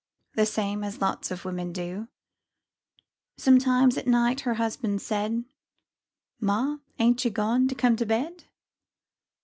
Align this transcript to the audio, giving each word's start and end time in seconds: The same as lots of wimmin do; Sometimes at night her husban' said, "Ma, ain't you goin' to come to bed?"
The 0.33 0.47
same 0.47 0.83
as 0.83 0.99
lots 0.99 1.29
of 1.29 1.43
wimmin 1.43 1.71
do; 1.73 2.07
Sometimes 3.37 3.99
at 3.99 4.07
night 4.07 4.39
her 4.39 4.55
husban' 4.55 4.97
said, 4.97 5.45
"Ma, 6.39 6.77
ain't 6.97 7.23
you 7.23 7.29
goin' 7.29 7.67
to 7.67 7.75
come 7.75 7.95
to 7.97 8.05
bed?" 8.07 8.45